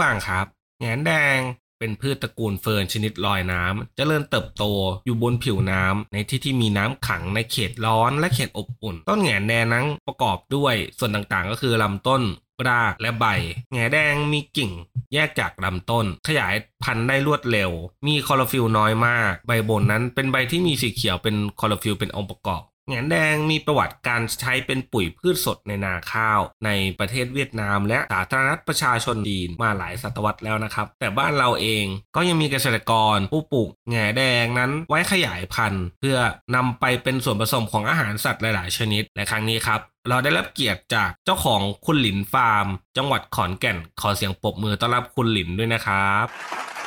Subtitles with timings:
[0.00, 0.46] ฟังครับ
[0.80, 1.38] แงนแดง
[1.78, 4.64] เป็นพืชตระกูลเฟิร์นชนิดลอยน้ำจเจริญเติบโต
[5.06, 12.22] อยู่บนผิวน้ำในที่ที่มีน้ำขังในเขตร้อนและเขตอบอุ่น ต้นแหงนแดงนั้นประกอบด้วยส่วนต่างๆ ก็คือลำต้น
[12.68, 13.26] รากและใบ
[13.72, 14.70] แหนแดงมีกิ่ง
[15.14, 17.70] แยกจากลำต้น ขยายพันธุ์ได้รวดเร็ว
[18.06, 31.84] มีคลอโรฟิลน้อยมาก ใบบนนั้นเป็นใบที่มีสีเขียวเป็นคลอโรฟิลเป็นองค์ประกอบ แหนแดงมีประวัติการใช้เป็นปุ๋ยพืชสดในนาข้าว ในประเทศเวียดนามและสาธารณรัฐประชาชนจีนมาหลายศตวรรษแล้วนะครับ แต่บ้านเราเอง
[32.16, 36.18] ก็ยังมีเกษตรกรผู้ปลูกแหนแดงนั้นไว้ขยายพันธุ์ เพื่อ
[36.54, 46.77] นำไปเป็นส่วนผสมของอาหารสัตว์หลาย ๆ ชนิดและครั้งนี้ครับเราได้รับเกียรติจากเจ้าของคุณหลินฟาร์ม จังหวัดขอนแก่น ขอเสียงปรบมือต้อนรับคุณหลินด้วยนะครับ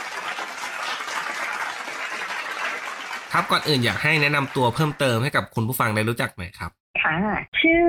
[3.31, 7.17] ครับก่อนอื่นอยากให้แนะนำตัวเพิ่มเติมให้กับคุณผู้ฟังได้รู้จักหน่อยครับค่ะ
[7.61, 7.85] ชื่อ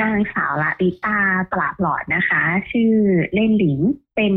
[0.00, 1.18] นางสาวละลิตา
[1.52, 2.92] ปราบหลอดนะคะ ชื่อ
[3.34, 3.78] เล่นหลิง
[4.16, 4.34] เป็น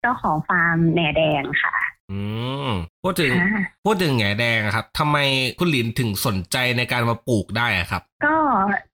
[0.00, 1.74] เจ้าของฟาร์มแหน่แดงค่ะ
[2.12, 2.20] อื
[2.68, 2.70] ม
[3.04, 5.16] พูดถึงค่ะพูดถึงแหงแดงอะครับทำไม
[5.58, 8.36] คุณหลินถึงสนใจในการมาปลูกได้อะครับ ก็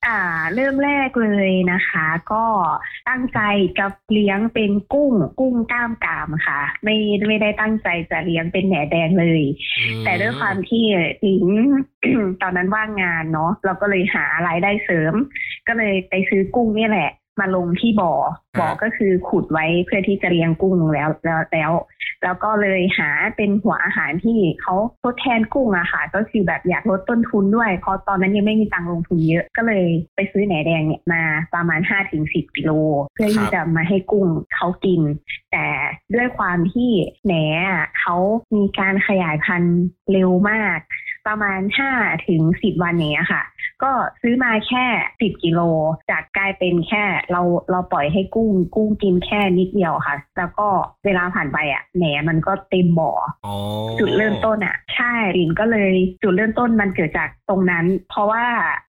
[0.06, 0.20] อ่า
[0.54, 2.44] เริ่มแรกเลยนะคะ ก็
[3.08, 3.40] ตั้งใจ
[3.78, 6.96] จะเลี้ยงเป็นกุ้ง กุ้งกล้ามกรามค่ะ ไม่
[7.28, 9.42] ไม่ได้ตั้งใจจะเลี้ยงเป็นแหน่แดงเลย
[10.04, 10.84] แต่ด้วยความที่
[11.20, 11.46] หลิง
[12.42, 15.14] ตอนนั้นว่างงานเนาะเราก็เลยหารายได้เสริม
[15.68, 18.12] ก็เลยไปซื้อกุ้งนี่แหละ มาลงที่บ่อ
[18.60, 21.72] บ่อก็คือขุดไว้เพื่อที่จะเลี้ยงกุ้งแล้วแล้วแล้ว
[22.22, 31.22] แล้วก็เลยหาเป็นหัวอาหารที่เขาทดแทนกุ้งอะค่ะ ก็คือแบบอยากลดต้นทุนด้วยเพราะตอนนั้นยังไม่มีตังค์ลงทุนเยอะก็เลยไปซื้อแหนแดงเนี่ยมา
[31.54, 31.80] ประมาณ
[32.18, 32.70] 5-10กิโล
[33.14, 35.00] เพื่อที่จะมาให้กุ้งเขากิน
[35.52, 35.66] แต่
[36.14, 36.90] ด้วยความที่
[37.24, 37.34] แหน
[37.68, 38.16] อะเขา
[38.54, 39.80] มีการขยายพันธุ์
[40.12, 40.78] เร็วมาก
[41.26, 41.60] ประมาณ
[41.94, 43.42] 5ถึง10วันเนี้ยค่ะ
[43.82, 43.92] ก็
[44.22, 44.84] ซื้อมาแค่
[45.18, 45.60] 10กิโล
[46.10, 50.66] จากกลายเป็นแค่เราเราปล่อยให้กุ้งกุ้งกินแค่นิดเดียวค่ะ แล้วก็
[51.04, 53.12] เวลาผ่านไปอะแหนมันก็เต็มบ่อ
[53.46, 53.54] อ๋อ
[54.00, 55.92] จุดเริ่มต้นอะ ใช่ลินก็เลย
[56.22, 58.46] จุดเริ่มต้นมันเกิดจากตรงนั้น เพราะว่า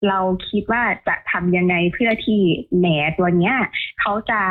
[0.08, 0.20] เรา
[0.50, 2.40] คิดว่าจะทำยังไงเพื่อที่
[2.78, 2.88] แหน
[3.18, 3.56] ตัวเนี้ย
[4.02, 4.42] เขาจะ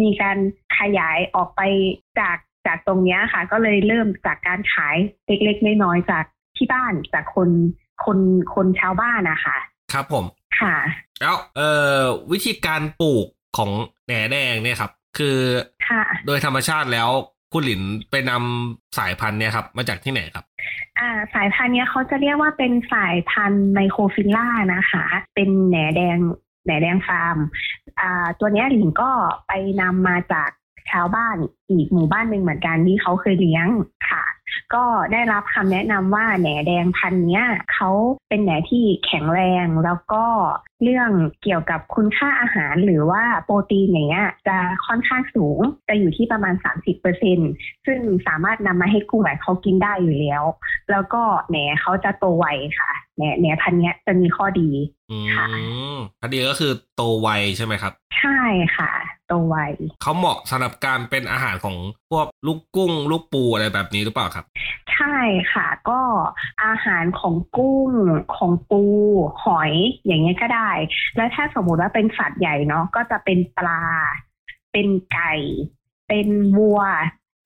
[0.00, 0.38] มีการ
[0.78, 1.60] ขยายออกไป
[2.20, 2.36] จาก
[2.66, 4.96] จากตรงเนี้ยค่ะ ก็เลยเริ่มจากการขาย
[5.26, 6.24] เล็กๆน้อยๆจาก
[6.56, 7.50] ที่บ้านจากคน
[8.04, 8.18] คน
[8.54, 9.56] คนชาวบ้านนะคะ
[9.92, 10.24] ครับผม
[10.60, 10.76] ค่ะ
[11.20, 11.70] แล้วเอ่
[12.00, 12.02] อ
[12.32, 13.70] วิธีการปลูกของ
[14.06, 15.38] แหนแดงเนี่ยครับ คือ
[15.88, 17.08] ค่ะ โดยธรรมชาติแล้ว
[17.52, 20.44] คุณหลินไปนำสายพันธุ์เนี่ยครับ มาจากที่ไหนครับ
[20.98, 26.18] อ่าสายพันธุ์เนี้ยเขาจะเรียกว่าเป็นสายพันธุ์ไมโครฟิลล่านะคะ เป็นแหนแดง
[26.64, 27.36] แหนแดงฟาร์ม
[28.00, 29.10] อ่าตัวเนี้ยหลิงก็
[29.46, 30.50] ไปนำมาจาก
[30.90, 31.36] ชาวบ้าน
[31.70, 33.66] อีกหมู่บ้านหนึ่งเหมือนกันที่เขาเคยเลี้ยง
[34.10, 34.22] ค่ะ
[34.74, 37.90] ก็ได้รับคำแนะนำว่าแหนแดงพันเนี้ยเขา
[38.28, 40.24] เป็นแหนที่แข็งแรงแล้วก็
[40.82, 41.10] เรื่อง
[41.42, 45.58] เกี่ยวกับคุณค่าอาหารหรือว่าโปรตีนอย่างเงี้ยจะค่อนข้างสูง
[45.88, 46.54] จะอยู่ที่ประมาณ
[47.20, 50.42] 30%ซึ่งสามารถนำมาให้กุ้งแบบเขากินได้อยู่แล้ว
[50.90, 52.46] แล้วก็แหนเขาจะโตไว
[52.78, 54.68] ค่ะแหนแหนพันธุ์เนี้ยจะมีข้อดี
[55.10, 55.46] อืค่ะ
[55.94, 58.40] มพอดีก็คือโตไวใช่ไหมครับ ใช่
[58.76, 58.90] ค่ะ
[59.28, 59.56] โตไว
[60.02, 61.76] เขาเหมาะสำหรับการเป็นอาหารของ
[62.10, 64.44] พวกลูกกุ้ง ลูกปูอะไรแบบนี้หรือเปล่าครับ
[64.94, 65.18] ใช่
[65.52, 66.00] ค่ะ ก็
[66.64, 67.90] อาหารของกุ้ง
[68.36, 68.82] ของปู
[69.44, 69.72] หอย
[70.06, 70.69] อย่างเงี้ยก็ได้
[71.16, 73.82] แล้วถ้าสมมุติว่าเป็นสัตว์ใหญ่เนาะก็จะเป็นปลา
[74.72, 75.34] เป็นไก่
[76.08, 76.80] เป็นวัว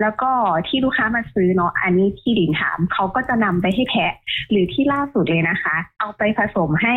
[0.01, 0.31] แล้วก็
[0.69, 4.15] ที่ลูกค้ามาซื้อเนาะอันนี้ที่ดินถามเขาก็จะนำไปให้แพะ
[4.51, 6.97] หรือที่ล่าสุดเลยนะคะ เอาไปผสมให้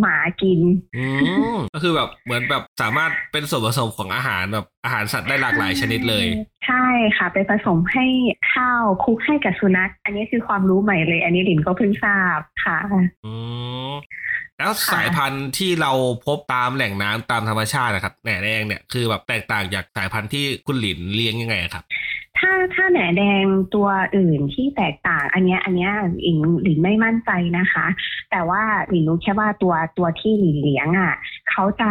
[0.00, 0.60] หมากิน
[0.96, 1.06] อื
[1.54, 6.26] มก็คือแบบเหมือนแบบสามารถเป็นส่วนผสมของอาหารแบบอาหารสัตว์ได้หลากหลายชนิดเลย
[6.66, 6.86] ใช่
[7.16, 8.06] ค่ะ ไปผสมให้
[8.52, 12.78] ข้าวคลุกให้กับสุนัข อันนี้คือความรู้ใหม่เลย อันนี้ลินก็เพิ่งทราบค่ะ
[13.24, 13.32] อื
[13.92, 13.94] ม
[14.58, 15.92] แล้วสายพันธุ์ที่เรา
[16.26, 21.84] พบตามแหล่งน้ำตามธรรมชาตินะครับแหน่แดงเนี่ยคือแบบแตกต่างจากสายพันธุ์ที่คุณหลินเลี้ยงยังไงครับ
[22.38, 23.44] ถ้าถ้าแหนแดง
[23.74, 25.92] ตัวอื่นที่แตกต่าง อันเนี้ยอันเนี้ย
[26.22, 27.86] หลินหลินไม่มั่นใจนะคะ
[28.30, 31.14] แต่ว่าหลินรู้แค่ว่าตัวตัวที่หลินเลี้ยงอะ
[31.50, 31.90] เขาจะ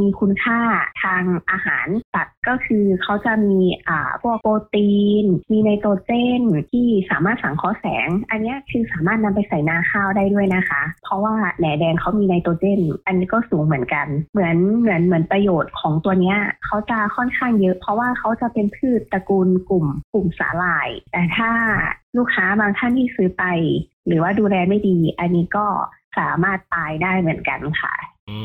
[0.00, 0.60] มีคุณค่า
[1.02, 3.58] ทางอาหารสัตว์ก็คือเขาจะมี
[3.88, 21.50] อ่าพวกโปรตีน มีไนโตรเจนที่สามารถสังเคราะห์แสง อันนี้คือสามารถนำไปใส่นาข้าวได้ด้วยนะคะ เพราะว่าแหนแดงเขามีไนโตรเจน อันนี้ก็สูงเหมือนกัน เหมือนเหมือนเหมือนประโยชน์ของตัวเนี้ยเขาจะค่อนข้างเยอะ เพราะว่าเขาจะเป็นพืชตระกูลกลุ่ม กลุ่มสาหร่าย แต่ถ้า
[22.16, 23.44] ลูกค้าบางท่านที่ซื้อไป
[24.06, 25.66] หรือว่าดูแลไม่ดี อันนี้ก็
[26.18, 27.94] สามารถตายได้เหมือนกันค่ะ
[28.30, 28.38] อื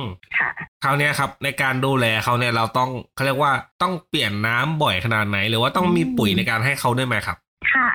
[0.00, 0.02] ม
[0.38, 0.50] ค่ะ
[0.84, 7.36] คราวเนี้ยครับ ในการดูแลเขาเนี่ยเราต้องเขาเรียกว่าต้องเปลี่ยนน้ำบ่อยขนาดไหน หรือว่าต้องมีปุ๋ยในการให้เขาด้วยไหมครับ
[7.72, 7.88] ค่ะ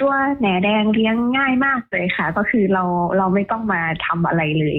[0.00, 2.84] ตัวแหนแดงเลี้ยงง่ายมากเลยค่ะ ก็คือเรา
[3.16, 4.76] เราไม่ต้องมาทำอะไรเลย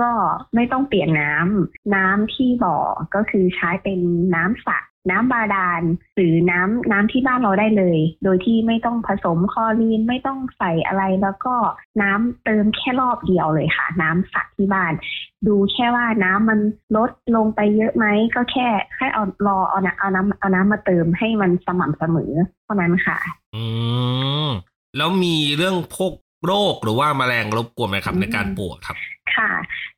[0.00, 0.10] ก็
[0.54, 2.76] ไม่ต้องเปลี่ยนน้ำน้ำที่บ่อ
[3.14, 3.98] ก็คือใช้เป็น
[4.34, 4.78] น้ำสระ
[5.10, 5.82] น้ำบาดาล
[6.16, 11.54] หรือน้ำน้ำที่บ้านเราได้เลย โดยที่ไม่ต้องผสมคลอรีนไม่ต้องใส่อะไรแล้วก็
[12.02, 14.92] น้ำเติมแค่รอบเดียวเลยค่ะ น้ำสระที่บ้าน
[15.46, 16.60] ดูแค่ว่าน้ำมัน
[16.96, 22.32] ลดลงไปเยอะไหมก็แค่แค่เอารอเอาน้ำเอาน้ำเอาน้ำมาเติมให้มันสม่ำเสมอ
[22.64, 23.18] เท่านั้นค่ะ
[23.54, 23.64] อื
[24.46, 24.48] ม
[24.96, 26.12] แล้วมีเรื่องพวก
[26.46, 28.96] โรคหรือว่าแมลงรบกวนไหมครับอืมในการปลูกครับ
[29.36, 29.50] ค่ะ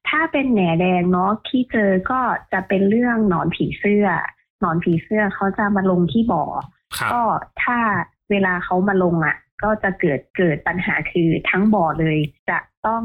[0.09, 2.21] ถ้าเป็นแหนแดงเนาะที่เจอก็
[2.53, 6.44] จะเป็นเรื่องหนอนผีเสื้อห นอนผีเสื้อเขาจะมาลงที่บ่อ
[6.99, 7.23] ครับก็
[7.62, 7.79] ถ้า
[8.31, 12.19] เวลาเขามาลงอะ ก็จะเกิดเกิดปัญหาคือทั้งบ่อเลย
[12.50, 13.03] จะต้อง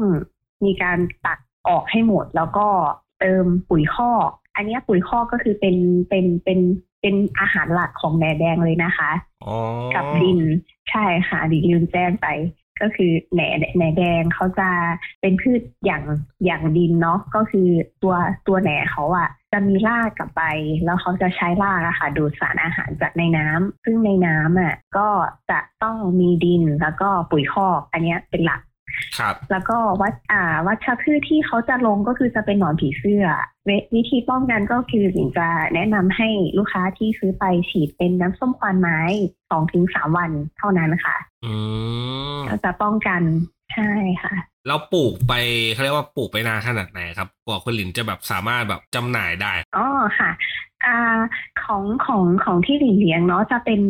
[0.64, 1.38] มีการตัด
[1.68, 2.66] ออกให้หมด แล้วก็
[3.20, 5.76] เติมปุ๋ยคอก อันเนี้ยปุ๋ยคอกก็คือเป็น
[6.08, 6.60] เป็นเป็น
[7.00, 9.10] เป็นอาหารหลักของแหนแดงเลยนะคะ
[9.44, 9.56] อ๋อ
[9.94, 10.40] กับดิน
[10.90, 12.26] ใช่ค่ะดินลืมแจ้งไป
[12.82, 13.40] ก็คือแหน
[13.76, 14.68] แหนแดงเขาจะ
[15.20, 16.02] เป็นพืชอย่าง
[16.44, 17.68] อย่างดินเนาะก็คือ
[18.02, 18.14] ตัว
[18.46, 20.42] ตัวแหนเขาอะจะมีรากกับใบ
[20.84, 25.08] แล้วเขาจะใช้รากอะค่ะดูดสารอาหารจากในน้ำซึ่งในน้ำอะก็
[25.50, 28.60] จะต้องมีดินแล้วก็ปุ๋ยคอกอันเนี้ยเป็นหลัก
[29.18, 33.24] ครับแล้วก็วัดอ่าวัชพืชที่เขาจะลงก็คือจะเป็นหนอนผีเสื้อ
[33.66, 36.28] เววิธีป้องกันก็คือหญิงจะแนะนำให้
[36.58, 39.00] ลูกค้าที่ซื้อไปฉีดเป็นน้ำส้มควันไม้
[39.50, 41.52] สองถึงสามวันเท่านั้นค่ะ อื
[42.14, 42.17] มก็
[42.64, 43.22] จะป้องกัน
[43.72, 43.90] ใช่
[44.22, 44.34] ค่ะ
[44.66, 45.32] เราปลูกไป
[45.72, 49.86] เขาเรียกว่าปลูกไปนานขนาดไหนครับกว่าคุณหลินจะแบบสามารถแบบจำหน่ายได้อ๋อ
[50.18, 50.30] ค่ะ
[50.86, 51.18] อ่า
[51.64, 53.80] ของของของที่หลิงเลี้ยงเนาะจะเป็น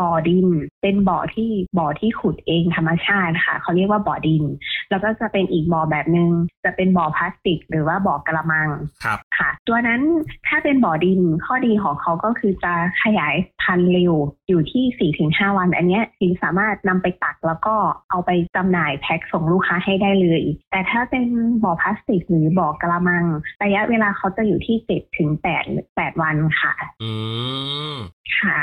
[0.00, 0.48] บ่อดิน
[0.82, 4.44] เป็นบ่อที่บ่อที่ขุดเองธรรมชาติค่ะเขาเรียกว่าบ่อดิน
[4.90, 6.28] แล้วก็จะเป็นอีกบ่อแบบหนึง่ง
[6.64, 8.68] จะเป็นบ่อพลาสติก หรือว่าบ่อกระมัง
[9.04, 10.00] ครับค่ะ ตัวนั้น
[10.46, 12.72] ถ้าเป็นบ่อดินข้อดีของเขาก็คือจะ
[13.02, 14.14] ขยายพันธุ์เร็ว
[14.48, 17.74] อยู่ที่4-5วัน อันเนี้ยถึงสามารถนำไปตักแล้วก็
[18.10, 21.24] เอาไปจำหน่ายแพ็คส่งลูกค้าให้ได้เลย แต่ถ้าเป็น
[21.62, 23.24] บ่อพลาสติกหรือบ่อกระมัง
[23.64, 25.30] ระยะเวลาเขาจะอยู่ที่7ถึง
[25.64, 27.10] 8 8วันค่ะ อื
[27.94, 27.96] ม
[28.38, 28.60] ค่ะ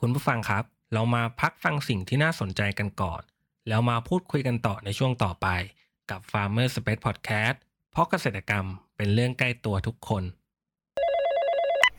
[0.00, 3.22] คุณผู้ฟังครับ เรามาพักฟังสิ่งที่น่าสนใจกันก่อน
[3.68, 5.46] แล้วมาพูดคุยกันต่อในช่วงต่อไป
[6.10, 7.56] กับ Farmer Space Podcast
[7.92, 8.66] เพราะเกษตรกรรม
[8.96, 10.22] เป็นเรื่องใกล้ตัวทุกคน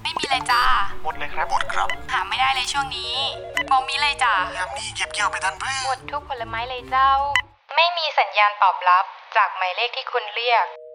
[0.41, 0.67] เลยจ้า
[1.03, 3.15] หมดเลยครับ หมดครับ หาไม่ได้เลยช่วงนี้
[3.71, 7.11] บอกมีเลยจ้ายามนี้เก็บเกี่ยวไปทันเพื่อหมดทุกผลไม้เลยเจ้า
[7.75, 9.05] ไม่มีสัญญาณตอบรับ
[9.35, 10.65] จากหมายเลขที่คุณเรียก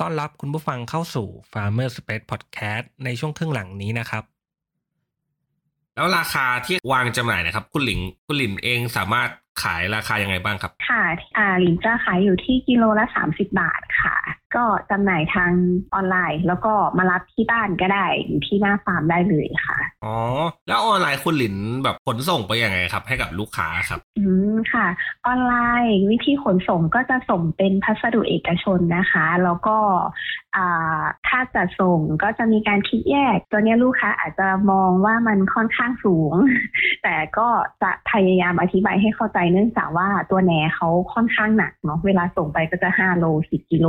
[0.00, 4.24] ต้อนรับคุณผู้ฟังเข้าสู่ Farmer Space Podcast ในช่วงครึ่งหลังนี้นะครับ
[5.94, 9.28] แล้วราคาที่วางจำหน่ายนะครับ คุณหลิงคุณหลินเองสามารถ
[9.62, 11.02] ขายราคายังไงบ้างครับ ค่ะ
[11.36, 14.16] อ่าหลินจะขายอยู่ที่กิโลละ 30 บาทค่ะ
[14.56, 15.52] ก็จำหน่ายทาง
[15.94, 20.16] ออนไลน์ แล้วก็มารับที่บ้านก็ได้อยู่ที่หน้าฟาร์มได้เลยค่ะ อ๋อ
[20.68, 24.86] แล้วออนไลน์คุณหลินแบบขนส่งไปยังไงครับ ให้กับลูกค้าครับ อืม ค่ะ
[25.26, 29.76] ออนไลน์วิธีขนส่งก็จะส่งเป็นพัสดุเอกชนนะคะ แล้วก็
[31.28, 36.34] ค่าจัดส่งก็จะมีการคิดแยก ตัวเนี้ยลูกค้าอาจจะมองว่ามันค่อนข้างสูง
[37.02, 37.48] แต่ก็
[37.82, 43.86] จะพยายามอธิบายให้เข้าใจเนื่องจากว่าตัวแหนเขาค่อนข้างหนักเนาะเวลาส่งไปก็จะ5โล10กิโล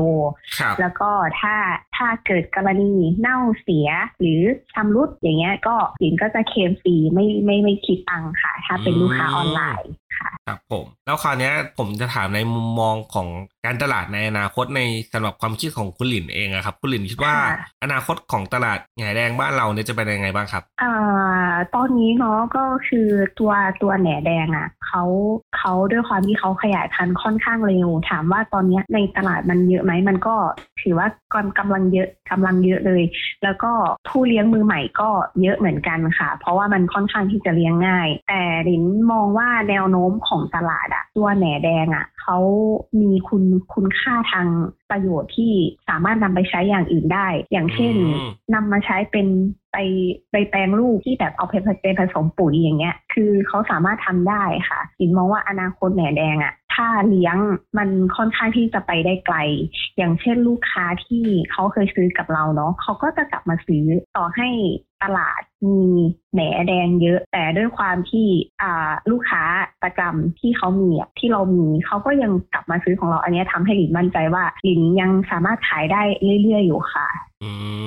[0.60, 1.56] ครับแล้วก็ถ้า
[1.96, 4.42] ถ้าเกิดกรณีเน่าเสียหรือ
[4.74, 13.28] ชำรุดอย่างเงี้ยก็หลินก็จะเคลมฟรีไม่ไม่ไม่คิดตังค์ค่ะ ถ้าเป็นลูกค้าออนไลน์ค่ะครับผม แล้วคราวเนี้ยผมจะถามในมุมมองของ
[13.68, 14.82] การตลาดในอนาคตใน
[15.14, 21.27] สำหรับความคิดของคุณหลินเองอะครับ คุณหลินคิดว่าค่ะอนาคตของตลาดแหง่แดงบ้านเราเนี่ยจะเป็นยังไงบ้างครับอ่า
[21.76, 23.08] ตอนนี้เนาะก็คือ
[23.40, 25.04] ตัวตัวแหนแดงอะ่ะเขา
[25.58, 30.36] เขาด้วยความที่เขาขยายพันธุ์ค่อนข้างเร็ว ถามว่าตอนเนี้ยในตลาดมันเยอะไหมมันก็
[30.82, 33.04] ถือว่ากำกำลังเยอะกำลังเยอะเลย
[33.44, 33.72] แล้วก็
[34.08, 35.10] ผู้เลี้ยงมือใหม่ก็
[35.42, 42.38] เยอะเหมือนกันค่ะ เพราะว่ามันค่อนข้างที่จะเลี้ยงง่าย แต่ลินมองว่าแนวโน้มของตลาดอะตัวแหนแดงอะเขา
[43.02, 44.48] มีคุณคุณค่าทาง
[44.90, 45.52] ประโยชน์ที่
[45.88, 49.28] สามารถนำไปใช้อย่างอื่นได้ อย่างเช่นอืมนำมาใช้เป็น
[49.78, 49.84] ไป
[50.32, 57.38] ไปแปลงรูปที่แบบเอาไปไปผสมปุ๋ยอย่างเงี้ย คือเขาสามารถทำได้ค่ะลินมองว่าอนาคตแหนแดงอะถ้าเลี้ยง
[57.78, 59.38] มันค่อนข้างที่จะไปได้ไกล
[59.98, 63.86] อย่างเช่นลูกค้าที่เขาเคยซื้อกับเราเนาะเขาก็จะกลับมาซื้อ
[64.18, 64.50] ต่อให้
[65.04, 65.82] ตลาดมี
[66.34, 68.28] แหนแดงเยอะ แต่ด้วยความที่
[68.62, 69.44] อ่าลูกค้า
[69.84, 76.02] ประจำที่เขามีที่เรามีเขาก็ยังกลับมาซื้อของเราอันนี้ยทำให้หลินมั่นใจว่าหลินยังสามารถขายได้
[76.44, 77.08] เรื่อยๆอยู่ค่ะ
[77.44, 77.52] อื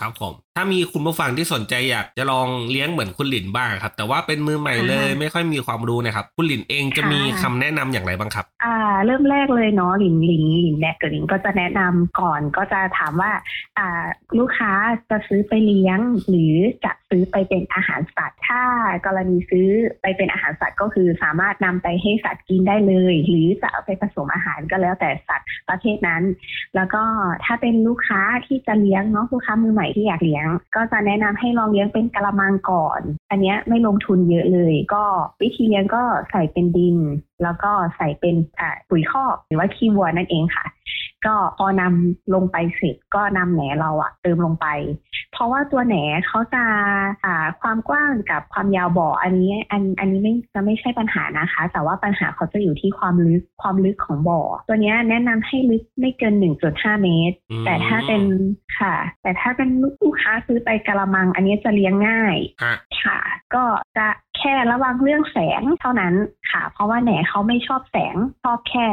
[0.00, 13.32] ครับผม ถ้ามีคุณผู้ฟังที่สนใจอยากจะลองเลี้ยงเหมือนคุณหลินบ้างครับ แต่ว่าเป็นมือใหม่เลยค่ะไม่ค่อยมีความรู้นะครับ คุณหลินเองจะค่ะมีคำแนะนำอย่างไรบ้างครับ อ่า เริ่มแรกเลยเนาะหลินหลินหลินแดกกับหลินก็จะแนะนำก่อนก็จะถามว่า
[13.78, 14.04] อ่า
[14.38, 14.72] ลูกค้า
[15.10, 16.54] จะซื้อไปเลี้ยง หรือ
[16.84, 18.62] จะซื้อไปเป็นอาหารสัตว์ถ้า
[19.06, 19.68] กรณีซื้อ
[20.02, 26.22] ไปเป็นอาหารสัตว์ก็คือสามารถนำไปให้สัตว์กินได้เลย หรือจะเอาไปผสมอาหารก็แล้วแต่สัตว์ประเภทนั้น
[26.76, 27.02] แล้วก็
[27.44, 35.04] ถ้าเป็นลูกค้าที่จะเลี้ยงเนาะลูกค้ามือใหม่ที่อยากเลี้ยง ก็จะแนะนำให้ลองเลี้ยงเป็นกระมังก่อน อันนี้ไม่ลงทุนเยอะเลย ก็
[35.42, 36.96] วิธีเลี้ยงก็ใส่เป็นดิน
[37.42, 38.34] แล้วก็ใส่เป็น
[38.90, 40.64] ปุ๋ยคอกหรือว่าขี้วัวนั่นเองค่ะ
[41.26, 44.66] ก็พอนำลงไปเสร็จก็นำแหนเราอะเติมลงไป
[45.32, 45.94] เพราะว่าตัวแหน
[46.26, 46.64] เขาจะ
[47.24, 56.34] อ่าความกว้างกับความยาวบ่ออันนี้อันอันนี้ไม่จะไม่ใช่ปัญหานะคะ แต่ว่าปัญหาเขาจะอยู่ที่ความลึกความลึกของบ่อ ตัวเนี้ยแนะนำให้ลึกไม่เกิน
[56.68, 58.22] 1.5 เมตรอืมแต่ถ้าเป็น
[58.80, 59.68] ค่ะ แต่ถ้าเป็น
[60.02, 63.18] ลูกค้าซื้อไปกะละมัง อันนี้จะเลี้ยงง่ายฮะค่ะ
[63.54, 63.64] ก็
[63.96, 64.06] จะ
[64.38, 66.14] แค่ระวังเรื่องแสงเท่านั้น
[66.50, 68.84] ค่ะ เพราะว่าแหนเขาไม่ชอบแสงชอบแค่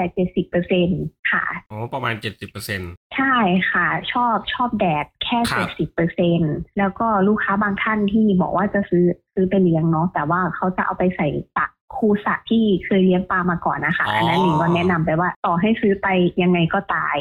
[0.87, 3.35] 70%ค่ะอ๋อประมาณเจ็ดสิบเปอร์เซ็นต์ใช่
[3.71, 6.39] ค่ะ ชอบชอบแดดแค่ครัเจ็บดสิบเปอร์เซ็น
[6.77, 11.27] แล้วก็ลูกค้าบางท่านที่บอกว่าจะซื้อซื้อไปเลี้ยงเนาะแต่ว่าเขาจะเอาไปใส่
[11.57, 16.07] ตักคูสระที่เคยเลี้ยงปลามาก่อนนะคะอันนั้นหลิงก็แนะนำไปว่าต่อให้ซื้อไป
[16.41, 17.17] ยังไงก็ตาย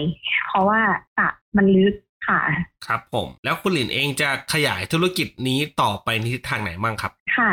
[0.48, 0.80] เพราะว่า
[1.16, 1.94] สระมันลึก
[2.28, 2.40] ค่ะ
[2.86, 7.52] ครับผม แล้วคุณหลินเองจะขยายธุรกิจนี้ต่อไปในทิศทางไหนบ้างครับ ค่ะ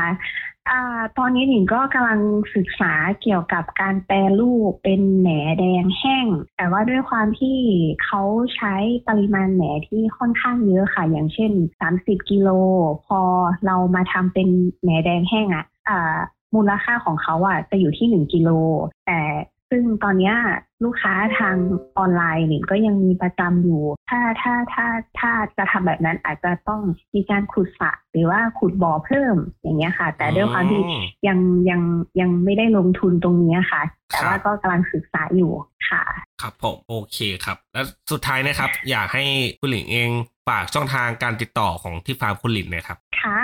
[0.70, 2.20] อ่า ตอนนี้หนิงก็กำลัง
[2.56, 5.30] ศึกษาเกี่ยวกับการแปรรูปเป็นแหน
[5.60, 6.28] แดงแห้ง
[6.58, 7.58] แต่ว่าด้วยความที่
[8.04, 8.22] เขา
[8.56, 8.76] ใช้
[9.08, 11.52] ปริมาณแหนที่ค่อนข้างเยอะค่ะ อย่างเช่น
[11.92, 12.50] 30 กิโล
[13.06, 13.22] พอ
[13.66, 14.48] เรามาทำเป็น
[14.82, 16.00] แหนแดงแห้งอะอะ
[16.56, 18.50] มูลค่าของเขาอะจะอยู่ที่ 1 กิโล
[19.08, 19.20] แต่
[19.76, 20.36] ซึ่งตอนเนี้ย
[20.84, 21.56] ลูกค้าทาง
[21.98, 24.86] ออนไลน์หนิงก็ยังมีประจำอยู่ ถ้าถ้าถ้า
[25.20, 26.82] ถ้าจะทำแบบนั้นอาจจะต้อง
[27.16, 31.40] มีการขุดสระหรือว่าขุดบ่อเพิ่มอย่างเงี้ยค่ะ แต่ด้วยความที่อืมยัง
[31.70, 31.82] ยัง
[32.20, 35.52] ยังไม่ได้ลงทุนตรงนี้ค่ะ แต่ว่าครับก็กำลังศึกษาอยู่
[35.90, 36.04] ค่ะ
[36.42, 39.24] ครับผมโอเคครับ แล้วสุดท้ายนะครับ อยากให้
[39.60, 40.10] คุณหลินเอง
[40.48, 43.42] ฝากช่องทางการติดต่อของที่ฟาร์มคุณหลินหนะครับค่ะ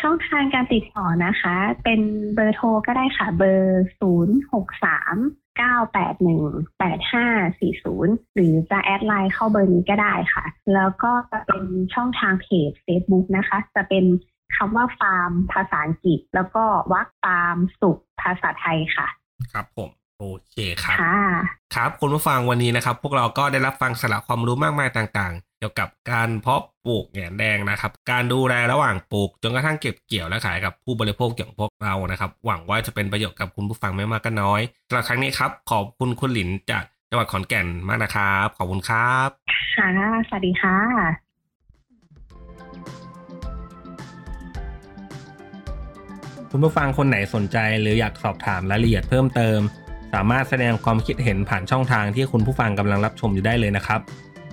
[0.00, 2.00] ช่องทางการติดต่อนะคะ เป็น
[2.34, 5.60] เบอร์โทรก็ได้ค่ะ เบอร์0 6 3 9 8 1 8 5 4
[7.84, 10.44] 0 หรือจะ add ไลน์เข้าเบอร์นี้ก็ได้ค่ะ
[10.74, 14.04] แล้วก็จะเป็นช่องทางเพจ Facebook นะคะ จะเป็น
[14.56, 19.06] คำว่าฟาร์มภาษาอังกฤษ แล้วก็วรรคฟาร์มสุขภาษาไทยค่ะ
[19.52, 21.20] ครับผมโอเคครับค่ะ
[21.74, 39.28] ครับคุณผู้ฟังวันนี้นะครับ พวกเราก็ได้รับฟังสาระความรู้มากมายต่างๆเกี่ยวกับการเพาะปลูกแหนแดงนะครับ การดูแลระหว่างปลูก จนกระทั่งเก็บเกี่ยวและขายกับผู้บริโภคอย่างพวกเรานะครับ หวังว่าจะเป็นประโยชน์กับคุณผู้ฟังไม่มากก็น้อยสำหรับครั้งนี้ครับ ขอบคุณคุณหลินจากจังหวัดขอนแก่นมากนะครับ ขอบคุณครับ
[39.74, 39.88] ค่ะ
[40.28, 40.76] สวัสดีค่ะ
[46.50, 49.58] คุณผู้ฟังคนไหนสนใจหรืออยากสอบถามรายละเอียดเพิ่มเติม
[50.14, 54.00] สามารถแสดงความคิดเห็นผ่านช่องทางที่คุณผู้ฟังกำลังรับชมอยู่ได้เลยนะครับ